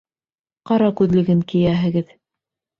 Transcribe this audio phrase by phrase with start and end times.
[0.69, 2.19] Ҡара күҙлеген кейәһегеҙ!